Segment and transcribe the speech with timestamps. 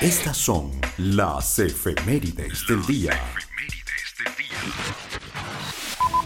[0.00, 3.20] Estas son las efemérides del día.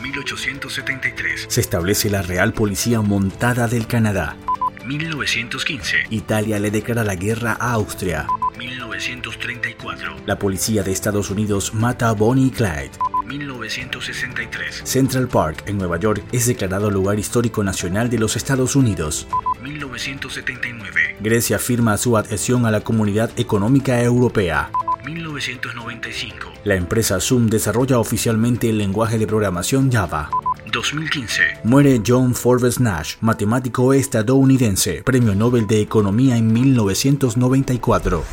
[0.01, 1.47] 1873.
[1.49, 4.37] Se establece la Real Policía Montada del Canadá.
[4.85, 6.07] 1915.
[6.11, 8.27] Italia le declara la guerra a Austria.
[8.59, 10.17] 1934.
[10.27, 12.91] La policía de Estados Unidos mata a Bonnie y Clyde.
[13.27, 14.83] 1963.
[14.85, 19.27] Central Park, en Nueva York, es declarado lugar histórico nacional de los Estados Unidos.
[19.63, 21.17] 1979.
[21.21, 24.71] Grecia firma su adhesión a la Comunidad Económica Europea.
[25.05, 26.53] 1995.
[26.65, 30.31] La empresa Zoom desarrolla oficialmente el lenguaje de programación Java.
[30.73, 31.43] 2015.
[31.65, 38.25] Muere John Forbes Nash, matemático estadounidense, premio Nobel de Economía en 1994.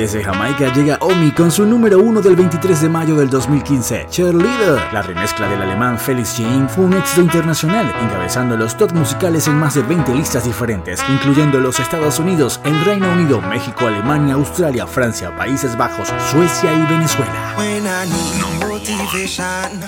[0.00, 4.80] Desde Jamaica llega Omi con su número uno del 23 de mayo del 2015, Cheerleader.
[4.94, 9.56] La remezcla del alemán Felix Jean fue un éxito internacional, encabezando los top musicales en
[9.58, 14.86] más de 20 listas diferentes, incluyendo los Estados Unidos, el Reino Unido, México, Alemania, Australia,
[14.86, 17.54] Francia, Países Bajos, Suecia y Venezuela.
[17.58, 19.84] When I need motivation,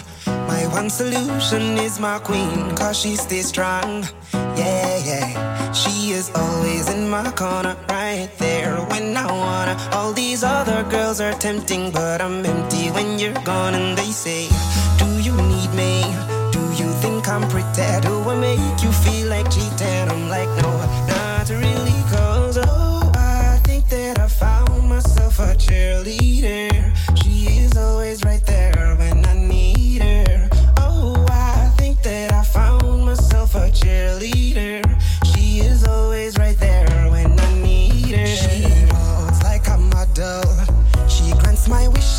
[0.46, 4.04] my one solution is my queen, cause she stays strong.
[4.58, 5.72] Yeah, yeah.
[5.72, 7.74] She is always in my corner,
[8.38, 9.76] there when I wanna.
[9.92, 13.74] All these other girls are tempting, but I'm empty when you're gone.
[13.74, 14.48] And they say,
[14.98, 16.02] Do you need me?
[16.52, 17.88] Do you think I'm pretty?
[18.02, 20.08] Do I make you feel like cheating?
[20.12, 20.70] I'm like, No,
[21.08, 26.70] not really, cause oh, I think that I found myself a cheerleader.
[27.16, 30.48] She is always right there when I need her.
[30.76, 35.01] Oh, I think that I found myself a cheerleader.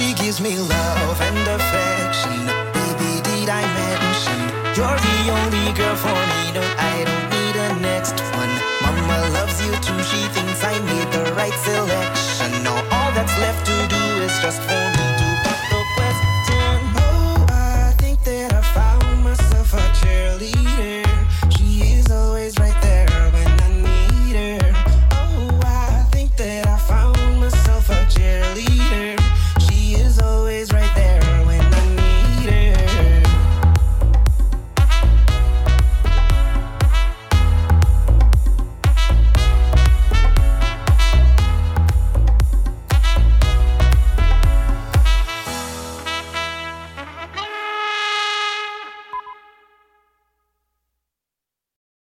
[0.00, 2.46] She gives me love and affection.
[2.72, 4.40] Baby, did I mention
[4.74, 6.52] you're the only girl for me?
[6.56, 8.50] No, I don't need a next one.
[8.80, 10.02] Mama loves you too.
[10.02, 10.39] She.